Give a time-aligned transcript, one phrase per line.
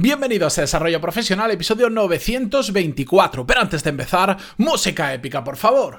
[0.00, 3.44] Bienvenidos a Desarrollo Profesional, episodio 924.
[3.44, 5.98] Pero antes de empezar, música épica, por favor.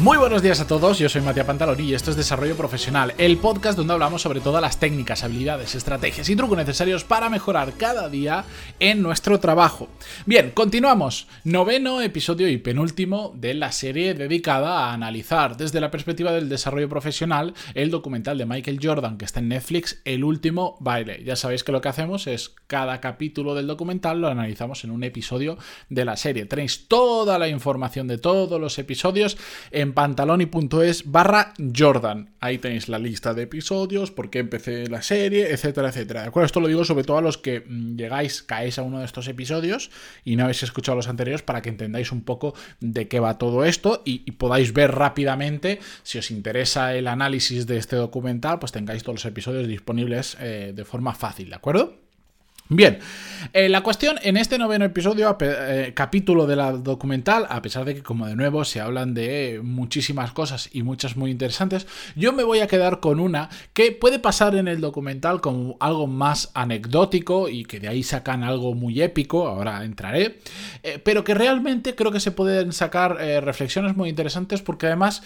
[0.00, 3.36] Muy buenos días a todos, yo soy Matías Pantaloni y esto es Desarrollo Profesional, el
[3.36, 8.08] podcast donde hablamos sobre todas las técnicas, habilidades, estrategias y trucos necesarios para mejorar cada
[8.08, 8.46] día
[8.78, 9.90] en nuestro trabajo.
[10.24, 11.26] Bien, continuamos.
[11.44, 16.88] Noveno episodio y penúltimo de la serie dedicada a analizar desde la perspectiva del desarrollo
[16.88, 21.22] profesional el documental de Michael Jordan que está en Netflix, El último baile.
[21.24, 25.04] Ya sabéis que lo que hacemos es cada capítulo del documental lo analizamos en un
[25.04, 25.58] episodio
[25.90, 26.46] de la serie.
[26.46, 29.36] Tenéis toda la información de todos los episodios
[29.70, 32.30] en pantaloni.es barra Jordan.
[32.40, 36.22] Ahí tenéis la lista de episodios, por qué empecé la serie, etcétera, etcétera.
[36.22, 36.46] ¿De acuerdo?
[36.46, 39.28] Esto lo digo sobre todo a los que mm, llegáis, caéis a uno de estos
[39.28, 39.90] episodios
[40.24, 43.64] y no habéis escuchado los anteriores para que entendáis un poco de qué va todo
[43.64, 49.02] esto y, podáis ver rápidamente, si os interesa el análisis de este documental, pues tengáis
[49.02, 52.09] todos los episodios disponibles eh, de forma fácil, ¿de acuerdo?
[52.72, 53.00] Bien,
[53.52, 57.96] eh, la cuestión en este noveno episodio, eh, capítulo de la documental, a pesar de
[57.96, 62.44] que como de nuevo se hablan de muchísimas cosas y muchas muy interesantes, yo me
[62.44, 67.48] voy a quedar con una que puede pasar en el documental como algo más anecdótico
[67.48, 70.38] y que de ahí sacan algo muy épico, ahora entraré,
[70.84, 75.22] eh, pero que realmente creo que se pueden sacar reflexiones muy interesantes porque además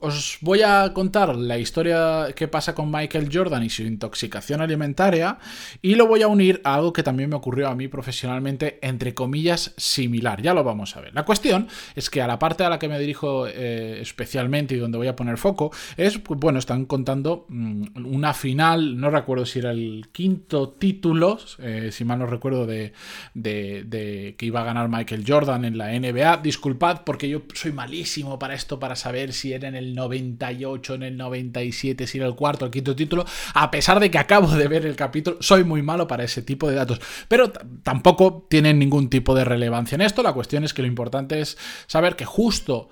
[0.00, 5.38] os voy a contar la historia que pasa con Michael Jordan y su intoxicación alimentaria
[5.82, 9.14] y lo voy a unir a algo que también me ocurrió a mí profesionalmente, entre
[9.14, 10.42] comillas, similar.
[10.42, 11.14] Ya lo vamos a ver.
[11.14, 14.78] La cuestión es que a la parte a la que me dirijo eh, especialmente y
[14.78, 19.46] donde voy a poner foco es, pues, bueno, están contando mm, una final, no recuerdo
[19.46, 22.92] si era el quinto título, eh, si mal no recuerdo, de,
[23.34, 26.38] de, que iba a ganar Michael Jordan en la NBA.
[26.38, 31.02] Disculpad porque yo soy malísimo para esto, para saber si era en el 98, en
[31.02, 33.24] el 97, si era el cuarto el quinto título.
[33.54, 36.76] A pesar de que acabo de ver el capítulo, soy muy malo ese tipo de
[36.76, 37.00] datos.
[37.28, 40.22] Pero tampoco tienen ningún tipo de relevancia en esto.
[40.22, 41.56] La cuestión es que lo importante es
[41.86, 42.90] saber que justo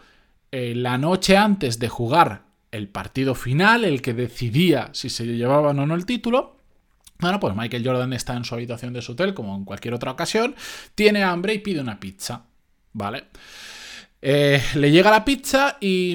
[0.53, 5.79] eh, la noche antes de jugar el partido final, el que decidía si se llevaban
[5.79, 6.57] o no el título,
[7.19, 10.11] bueno, pues Michael Jordan está en su habitación de su hotel, como en cualquier otra
[10.11, 10.55] ocasión,
[10.95, 12.45] tiene hambre y pide una pizza.
[12.93, 13.25] ¿Vale?
[14.23, 16.15] Eh, le llega la pizza y,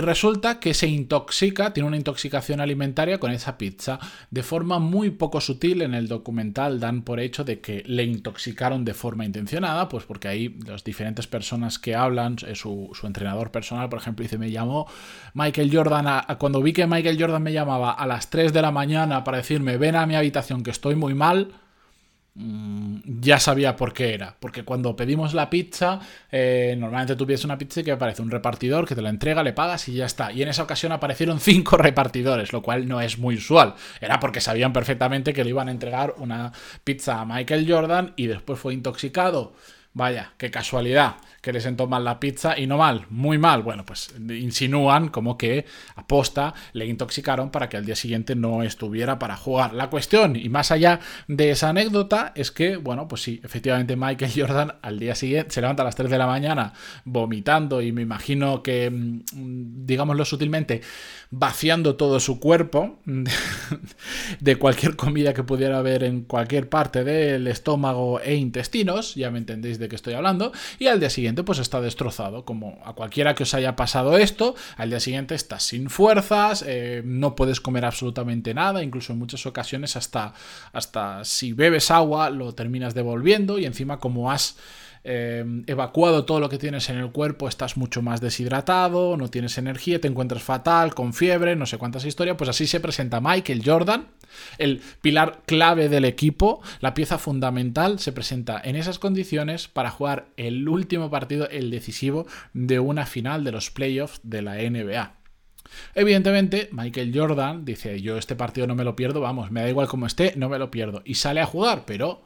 [0.00, 4.00] resulta que se intoxica, tiene una intoxicación alimentaria con esa pizza.
[4.30, 8.84] De forma muy poco sutil en el documental dan por hecho de que le intoxicaron
[8.84, 13.88] de forma intencionada, pues porque ahí las diferentes personas que hablan, eh, su, entrenador personal,
[13.88, 14.86] por ejemplo, dice, me llamó
[15.34, 19.22] Michael Jordan, cuando vi que Michael Jordan me llamaba a las 3 de la mañana
[19.22, 21.52] para decirme, ven a mi habitación que estoy muy mal,
[22.38, 24.36] ya sabía por qué era.
[24.38, 28.30] Porque cuando pedimos la pizza, eh, normalmente tú pides una pizza y que aparece un
[28.30, 30.32] repartidor que te la entrega, le pagas y ya está.
[30.32, 33.74] Y en esa ocasión aparecieron cinco repartidores, lo cual no es muy usual.
[34.00, 36.52] Era porque sabían perfectamente que le iban a entregar una
[36.84, 39.54] pizza a Michael Jordan y después fue intoxicado.
[39.96, 43.62] Vaya, qué casualidad que les sentó mal la pizza y no mal, muy mal.
[43.62, 45.64] Bueno, pues insinúan como que
[45.94, 49.72] aposta le intoxicaron para que al día siguiente no estuviera para jugar.
[49.72, 50.98] La cuestión, y más allá
[51.28, 55.60] de esa anécdota, es que, bueno, pues sí, efectivamente Michael Jordan al día siguiente se
[55.60, 56.72] levanta a las 3 de la mañana
[57.04, 60.82] vomitando y me imagino que, mm, digámoslo sutilmente,
[61.30, 62.98] vaciando todo su cuerpo
[64.40, 69.38] de cualquier comida que pudiera haber en cualquier parte del estómago e intestinos, ya me
[69.38, 72.44] entendéis de qué estoy hablando, y al día siguiente pues está destrozado.
[72.44, 77.02] Como a cualquiera que os haya pasado esto, al día siguiente estás sin fuerzas, eh,
[77.04, 80.34] no puedes comer absolutamente nada, incluso en muchas ocasiones hasta,
[80.72, 84.56] hasta si bebes agua lo terminas devolviendo y encima como has
[85.08, 89.56] Em, evacuado todo lo que tienes en el cuerpo, estás mucho más deshidratado, no tienes
[89.56, 93.62] energía, te encuentras fatal, con fiebre, no sé cuántas historias, pues así se presenta Michael
[93.64, 94.08] Jordan,
[94.58, 100.26] el pilar clave del equipo, la pieza fundamental, se presenta en esas condiciones para jugar
[100.36, 105.14] el último partido, el decisivo, de una final de los playoffs de la NBA.
[105.94, 109.86] Evidentemente, Michael Jordan dice, yo este partido no me lo pierdo, vamos, me da igual
[109.86, 111.02] como esté, no me lo pierdo.
[111.04, 112.24] Y sale a jugar, pero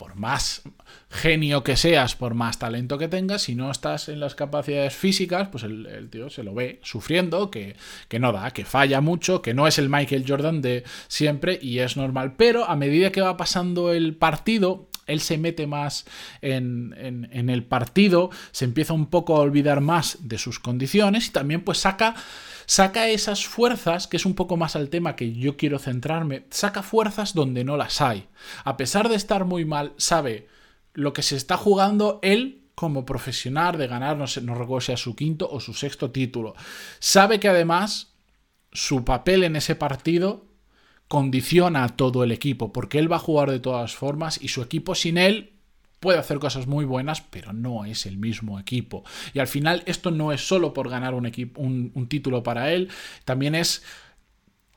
[0.00, 0.62] por más
[1.10, 5.48] genio que seas, por más talento que tengas, si no estás en las capacidades físicas,
[5.48, 7.76] pues el, tío se lo ve sufriendo, que,
[8.18, 11.98] no da, que falla mucho, que no es el Michael Jordan de siempre y es
[11.98, 12.32] normal.
[12.38, 16.04] Pero a medida que va pasando el partido, él se mete más
[16.42, 21.62] en, el partido, se empieza un poco a olvidar más de sus condiciones y también
[21.62, 22.14] pues saca
[23.08, 27.34] esas fuerzas, que es un poco más al tema que yo quiero centrarme, saca fuerzas
[27.34, 28.28] donde no las hay.
[28.64, 30.48] A pesar de estar muy mal, sabe
[30.94, 35.14] lo que se está jugando él como profesional de ganar, no sé, recuerdo si su
[35.14, 36.54] quinto o su sexto título.
[36.98, 38.14] Sabe que además
[38.72, 40.49] su papel en ese partido
[41.10, 44.62] condiciona a todo el equipo, porque él va a jugar de todas formas y su
[44.62, 45.54] equipo sin él
[45.98, 49.02] puede hacer cosas muy buenas, pero no es el mismo equipo.
[49.34, 52.90] Y al final esto no es solo por ganar un, equipo, un, título para él,
[53.24, 53.82] también es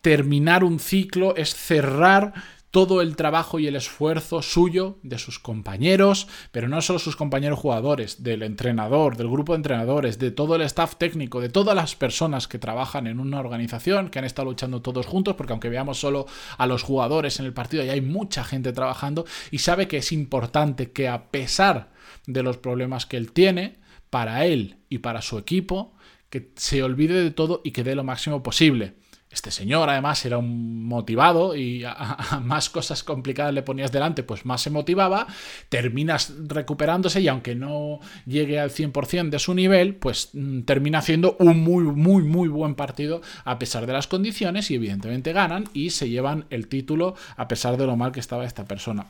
[0.01, 2.33] terminar un ciclo, es cerrar
[2.73, 7.59] todo el trabajo y el esfuerzo suyo, de sus compañeros, pero no solo sus compañeros
[7.59, 11.95] jugadores, del entrenador, del grupo de entrenadores, de todo el staff técnico, de todas las
[11.95, 15.99] personas que trabajan en una organización, que han estado luchando todos juntos, porque aunque veamos
[15.99, 16.25] solo
[16.57, 20.11] a los jugadores en el partido, ya hay mucha gente trabajando y sabe que es
[20.11, 21.91] importante que a pesar
[22.25, 23.77] de los problemas que él tiene,
[24.09, 25.93] para él y para su equipo,
[26.31, 28.95] que se olvide de todo y que dé lo máximo posible.
[29.33, 34.45] Este señor además era un motivado y a, más cosas complicadas le ponías delante, pues
[34.45, 35.25] más se motivaba,
[35.69, 41.35] terminas recuperándose y aunque no llegue al 100% de su nivel, pues mm, termina haciendo
[41.39, 45.89] un muy, muy, muy buen partido a pesar de las condiciones y evidentemente ganan y
[45.89, 49.07] se llevan el título a pesar de lo mal que estaba esta persona.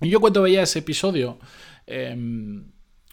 [0.00, 1.38] Y yo cuando veía ese episodio...
[1.86, 2.64] Em,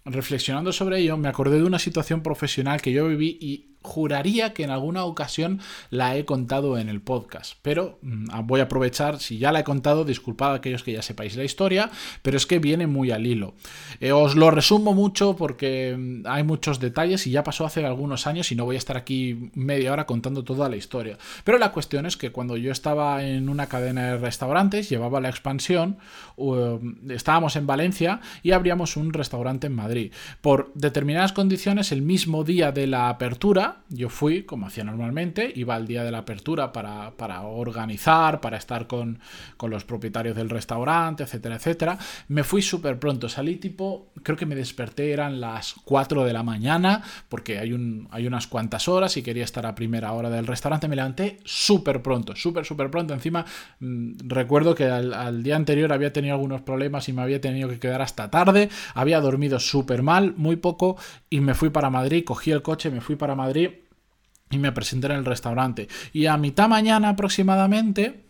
[0.10, 4.64] reflexionando sobre ello, me acordé de una situación profesional que yo viví y juraría que
[4.64, 9.40] en alguna ocasión la he contado en el podcast, pero mm, voy a aprovechar, si
[9.40, 11.90] ya la he contado, disculpad a aquellos que ya sepáis la historia,
[12.22, 13.56] pero es que viene muy al hilo.
[14.00, 18.28] Eh, os lo resumo mucho porque mm, hay muchos detalles y ya pasó hace algunos
[18.28, 21.18] años y no voy a estar aquí media hora contando toda la historia.
[21.44, 25.30] Pero la cuestión es que cuando yo estaba en una cadena de restaurantes, llevaba la
[25.30, 25.98] expansión,
[27.10, 30.12] estábamos en Valencia y abríamos un restaurante en Madrid.
[30.42, 35.76] Por determinadas condiciones, el mismo día de la apertura, yo fui, como hacía normalmente, iba
[35.76, 39.20] al día de la apertura para, organizar, para estar con,
[39.62, 41.98] los propietarios del restaurante, etcétera, etcétera.
[42.28, 46.44] Me fui súper pronto, salí tipo, creo que me desperté, eran las 4 de la
[46.44, 50.48] mañana, porque hay, un, hay unas cuantas horas y quería estar a primera hora del
[50.48, 50.88] restaurante.
[50.88, 53.14] Me levanté súper pronto, súper, súper pronto.
[53.14, 53.46] Encima,
[53.80, 57.70] mm, recuerdo que al, al día anterior había tenido algunos problemas y me había tenido
[57.70, 60.98] que quedar hasta tarde, había dormido súper mal, muy poco,
[61.30, 63.67] y me fui para Madrid, cogí el coche, me fui para Madrid
[64.50, 65.88] y me presenté en el restaurante.
[66.14, 68.24] Y a mitad mañana aproximadamente,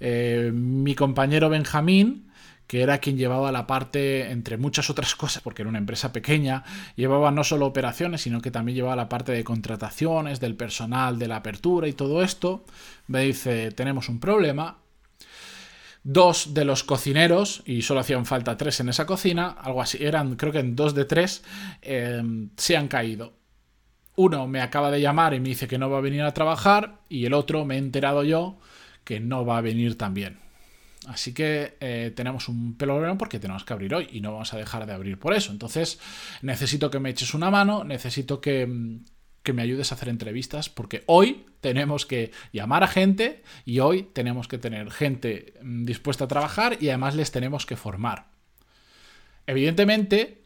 [0.00, 2.26] eh, mi compañero Benjamín,
[2.66, 6.64] que era quien llevaba la parte, entre muchas otras cosas, porque era una empresa pequeña,
[6.96, 11.28] llevaba no solo operaciones, sino que también llevaba la parte de contrataciones, del personal, de
[11.28, 12.64] la apertura y todo esto,
[13.06, 14.78] me dice, tenemos un problema.
[16.02, 20.36] Dos de los cocineros, y solo hacían falta tres en esa cocina, algo así, eran
[20.36, 21.42] creo que en dos de tres,
[21.82, 22.22] eh,
[22.56, 23.34] se han caído
[24.16, 27.00] uno me acaba de llamar y me dice que no va a venir a trabajar
[27.08, 28.58] y el otro me he enterado yo
[29.04, 30.38] que no va a venir también.
[31.06, 34.56] Así que eh, tenemos un problema porque tenemos que abrir hoy y no vamos a
[34.56, 35.52] dejar de abrir por eso.
[35.52, 36.00] Entonces
[36.42, 38.98] necesito que me eches una mano, necesito que,
[39.44, 44.02] que me ayudes a hacer entrevistas porque hoy tenemos que llamar a gente y hoy
[44.02, 48.26] tenemos que tener gente mm, dispuesta a trabajar y además les tenemos que formar.
[49.46, 50.45] Evidentemente,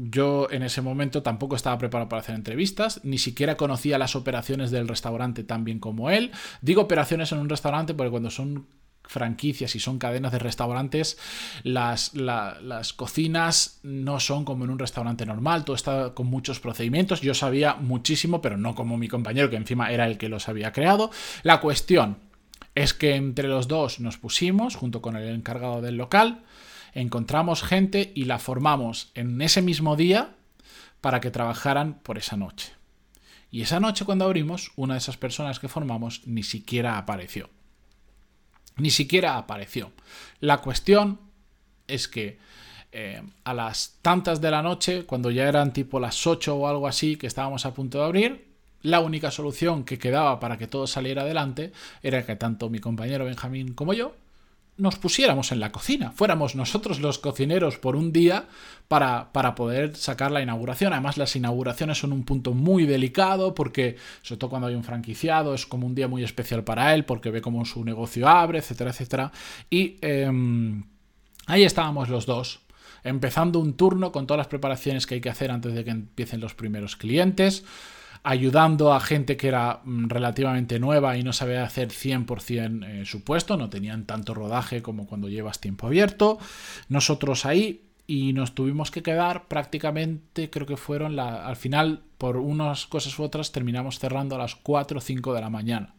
[0.00, 4.70] yo en ese momento tampoco estaba preparado para hacer entrevistas, ni siquiera conocía las operaciones
[4.70, 6.30] del restaurante tan bien como él.
[6.62, 8.68] Digo operaciones en un restaurante porque cuando son
[9.02, 11.18] franquicias y son cadenas de restaurantes,
[11.64, 17.22] las, las, cocinas no son como en un restaurante normal, todo está con muchos procedimientos.
[17.22, 20.72] Yo sabía muchísimo, pero no como mi compañero, que encima era el que los había
[20.72, 21.10] creado.
[21.42, 22.18] La cuestión
[22.74, 26.44] es que entre los dos nos pusimos, junto con el encargado del local,
[27.00, 30.34] encontramos gente y la formamos en ese mismo día
[31.00, 32.72] para que trabajaran por esa noche.
[33.50, 37.48] Y esa noche cuando abrimos, una de esas personas que formamos ni siquiera apareció.
[38.76, 39.92] Ni siquiera apareció.
[40.40, 41.20] La cuestión
[41.86, 42.38] es que
[42.92, 46.86] eh, a las tantas de la noche, cuando ya eran tipo las 8 o algo
[46.86, 48.48] así, que estábamos a punto de abrir,
[48.82, 53.24] la única solución que quedaba para que todo saliera adelante era que tanto mi compañero
[53.24, 54.14] Benjamín como yo
[54.78, 58.46] nos pusiéramos en la cocina, fuéramos nosotros los cocineros por un día
[58.86, 60.92] para, para, poder sacar la inauguración.
[60.92, 65.52] Además, las inauguraciones son un punto muy delicado porque, sobre todo cuando hay un franquiciado,
[65.52, 68.90] es como un día muy especial para él porque ve cómo su negocio abre, etcétera,
[68.90, 69.32] etcétera.
[69.68, 70.84] Y em,
[71.46, 72.60] ahí estábamos los dos,
[73.02, 76.40] empezando un turno con todas las preparaciones que hay que hacer antes de que empiecen
[76.40, 77.64] los primeros clientes
[78.22, 83.24] ayudando a gente que era mm, relativamente nueva y no sabía hacer 100% eh, su
[83.24, 86.38] puesto, no tenían tanto rodaje como cuando llevas tiempo abierto.
[86.88, 92.38] Nosotros ahí y nos tuvimos que quedar prácticamente, creo que fueron la, al final, por
[92.38, 95.94] unas cosas u otras, terminamos cerrando a las 4 o 5 de la mañana.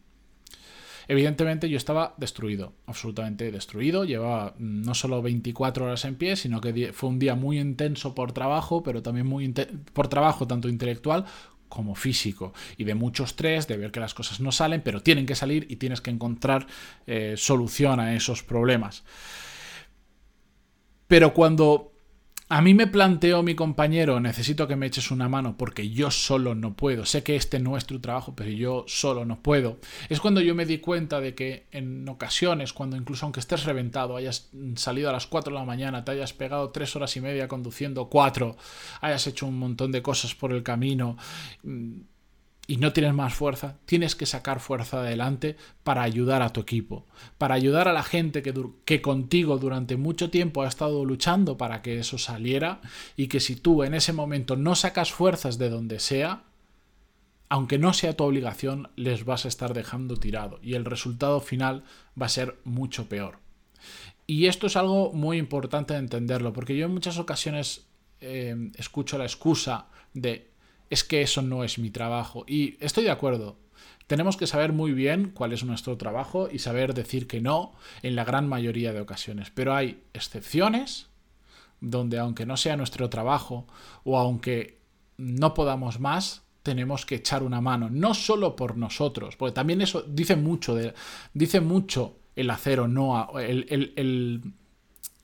[1.06, 4.04] Evidentemente yo estaba destruido, absolutamente destruido.
[4.04, 8.14] Llevaba mm, no solo 24 horas en pie, sino que fue un día muy intenso
[8.14, 9.52] por trabajo, pero también muy
[9.92, 11.24] por trabajo tanto intelectual
[11.70, 15.24] como físico y de mucho estrés, de ver que las cosas no salen, pero tienen
[15.24, 16.66] que salir y tienes que encontrar
[17.06, 19.04] eh, solución a esos problemas.
[21.06, 21.92] Pero cuando
[22.52, 26.56] a mí me planteó mi compañero, necesito que me eches una mano porque yo solo
[26.56, 27.04] no puedo.
[27.06, 29.78] Sé que este no es tu trabajo, pero yo solo no puedo.
[30.08, 34.16] Es cuando yo me di cuenta de que en ocasiones, cuando incluso aunque estés reventado,
[34.16, 37.46] hayas salido a las 4 de la mañana, te hayas pegado 3 horas y media
[37.46, 38.56] conduciendo 4,
[39.00, 41.16] hayas hecho un montón de cosas por el camino,
[41.62, 42.00] mm,
[42.70, 47.04] y no tienes más fuerza, tienes que sacar fuerza adelante para ayudar a tu equipo,
[47.36, 51.82] para ayudar a la gente que, que, contigo durante mucho tiempo ha estado luchando para
[51.82, 52.80] que eso saliera
[53.16, 56.44] y que si tú en ese momento no sacas fuerzas de donde sea,
[57.48, 61.82] aunque no sea tu obligación, les vas a estar dejando tirado y el resultado final
[62.20, 63.40] va a ser mucho peor.
[64.28, 67.88] Y esto es algo muy importante de entenderlo, porque yo en muchas ocasiones
[68.20, 70.49] eh, escucho la excusa de
[70.90, 72.44] es que eso no es mi trabajo.
[72.46, 73.56] Y estoy de acuerdo.
[74.08, 78.16] Tenemos que saber muy bien cuál es nuestro trabajo y saber decir que no en
[78.16, 79.50] la gran mayoría de ocasiones.
[79.50, 81.06] Pero hay excepciones
[81.80, 83.68] donde aunque no sea nuestro trabajo
[84.02, 84.80] o aunque
[85.16, 90.02] no podamos más, tenemos que echar una mano, no solo por nosotros, porque también eso
[90.02, 90.76] dice mucho,
[91.32, 94.42] dice mucho el hacer o no, el, el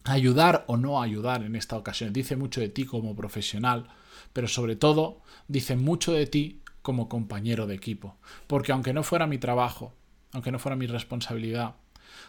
[0.04, 3.88] ayudar o no ayudar en esta ocasión, dice mucho de ti como profesional
[4.36, 8.16] pero sobre todo dice mucho de ti como compañero de equipo.
[8.46, 9.94] Porque aunque no fuera mi trabajo,
[10.32, 11.76] aunque no fuera mi responsabilidad,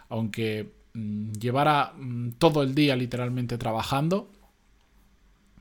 [0.08, 4.32] aunque mm, llevara mm, todo el día literalmente trabajando,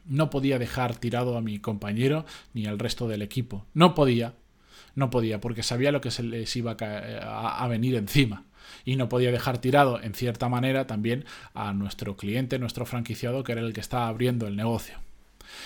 [0.05, 2.25] no podía dejar tirado a mi compañero
[2.55, 3.67] ni al resto del equipo.
[3.75, 4.35] No podía,
[4.95, 8.45] no podía, porque sabía lo que se les iba a, venir encima.
[8.85, 11.25] Y no podía dejar tirado, en cierta manera, también
[11.55, 15.06] a nuestro cliente, nuestro franquiciado, que era el que estaba abriendo el negocio.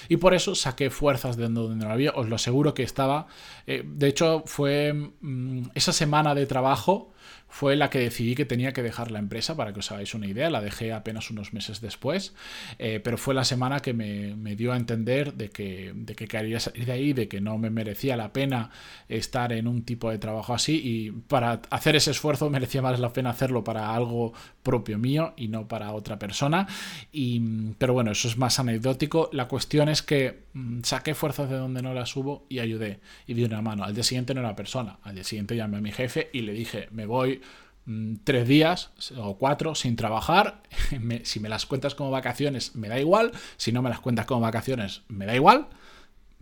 [0.09, 2.13] Y por eso saqué fuerzas de donde no había.
[2.13, 3.27] Os lo aseguro que estaba.
[3.67, 7.13] Eh, de hecho, fue mm, esa semana de trabajo
[7.49, 10.27] fue la que decidí que tenía que dejar la empresa, para que os hagáis una
[10.27, 12.35] idea, la dejé apenas unos meses después,
[12.79, 16.61] eh, pero fue la semana que me, dio a entender de que, de que quería
[16.61, 18.71] salir de ahí, de que no me merecía la pena
[19.09, 23.13] estar en un tipo de trabajo así y para hacer ese esfuerzo merecía más la
[23.13, 26.67] pena hacerlo para algo propio mío y no para otra persona.
[27.13, 27.41] Y,
[27.79, 29.31] pero bueno, eso es más anecdótico.
[29.33, 30.45] La cuestión es que
[30.83, 33.85] saqué fuerzas de donde no las hubo y ayudé y di una mano.
[33.85, 36.53] Al día siguiente no era persona, al día siguiente llamé a mi jefe y le
[36.53, 37.41] dije, me voy
[37.87, 40.63] Mm, tres días o cuatro sin trabajar.
[41.25, 43.33] si me las cuentas como vacaciones, me da igual.
[43.57, 45.69] Si no me las cuentas como vacaciones, me da igual.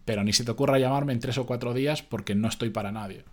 [0.05, 2.93] Pero ni se te ocurra llamarme en tres o cuatro días porque no estoy para
[2.93, 3.25] nadie.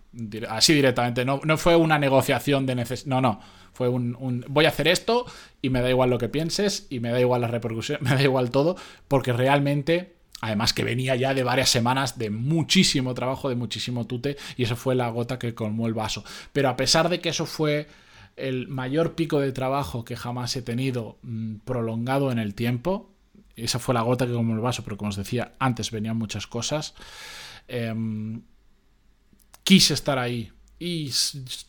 [0.48, 1.24] Así directamente.
[1.24, 3.08] No, no fue una negociación de necesidad.
[3.08, 3.40] No, no.
[3.72, 5.26] Fue un, voy a hacer esto
[5.60, 8.22] y me da igual lo que pienses y me da igual la repercusión, me da
[8.22, 8.76] igual todo.
[9.08, 14.36] Porque realmente Además que venía ya de varias semanas de muchísimo trabajo, de muchísimo tute,
[14.56, 16.24] y eso fue la gota que colmó el vaso.
[16.52, 17.88] Pero a pesar de que eso fue
[18.36, 23.10] el mayor pico de trabajo que jamás he tenido mm, prolongado en el tiempo,
[23.56, 26.46] esa fue la gota que colmó el vaso, pero como os decía, antes venían muchas
[26.46, 26.94] cosas,
[27.66, 28.42] em,
[29.64, 30.52] quise estar ahí.
[30.78, 31.10] Y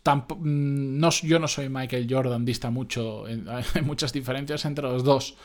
[0.03, 3.23] mm, no, yo no soy Michael Jordan, dista mucho,
[3.75, 5.37] hay muchas diferencias entre los dos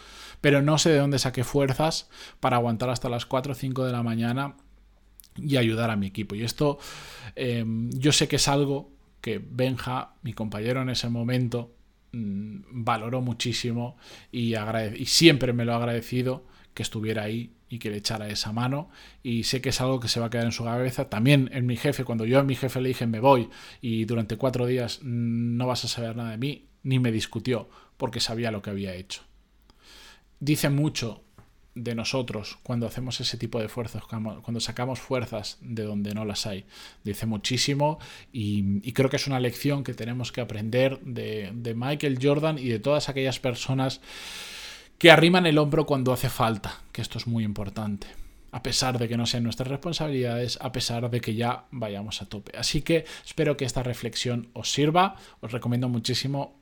[0.42, 3.92] pero no sé de dónde saqué fuerzas para aguantar hasta las 4 o 5 de
[3.92, 4.56] la mañana
[5.36, 6.34] y ayudar a mi equipo.
[6.34, 6.78] Y esto
[7.36, 8.90] em, yo sé que es algo
[9.22, 11.76] que Benja, mi compañero en ese momento,
[12.10, 13.96] mm, valoró muchísimo
[14.32, 14.54] y,
[14.96, 16.44] y siempre me lo ha agradecido
[16.74, 18.90] que estuviera ahí y que le echara esa mano
[19.22, 21.08] y sé que es algo que se va a quedar en su cabeza.
[21.08, 23.48] También en mi jefe, cuando yo a mi jefe le dije me voy
[23.80, 27.70] y durante cuatro días mm, no vas a saber nada de mí, ni me discutió
[27.96, 29.22] porque sabía lo que había hecho
[30.42, 31.22] dice mucho
[31.74, 36.46] de nosotros cuando hacemos ese tipo de fuerzas, cuando sacamos fuerzas de donde no las
[36.46, 36.64] hay.
[37.04, 37.98] Dice muchísimo
[38.32, 42.68] y, creo que es una lección que tenemos que aprender de, de, Michael Jordan y
[42.68, 44.00] de todas aquellas personas
[44.98, 48.08] que arriman el hombro cuando hace falta, que esto es muy importante.
[48.50, 52.26] A pesar de que no sean nuestras responsabilidades, a pesar de que ya vayamos a
[52.26, 52.52] tope.
[52.58, 55.16] Así que espero que esta reflexión os sirva.
[55.40, 56.60] Os recomiendo muchísimo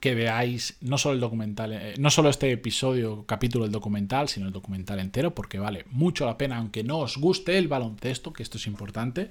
[0.00, 4.46] que veáis no solo el documental, eh, no solo este episodio, capítulo del documental, sino
[4.46, 8.42] el documental entero, porque vale mucho la pena, aunque no os guste el baloncesto, que
[8.42, 9.30] esto es importante,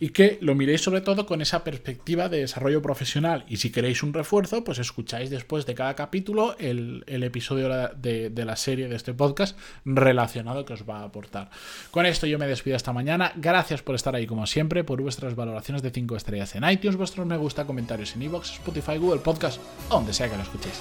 [0.00, 3.44] y que lo miréis sobre todo con esa perspectiva de desarrollo profesional.
[3.48, 8.56] Y si queréis un refuerzo, pues escucháis después de cada capítulo el, episodio de, la
[8.56, 11.50] serie de este podcast relacionado que os va a aportar.
[11.90, 13.32] Con esto yo me despido esta mañana.
[13.36, 17.26] Gracias por estar ahí como siempre, por vuestras valoraciones de 5 estrellas en iTunes, vuestros
[17.26, 19.60] me gusta, comentarios en iVoox, Spotify, Google Podcast,
[20.06, 20.76] donde sea que lo escuchéis.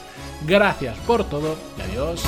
[0.46, 2.22] Gracias por todo y adiós.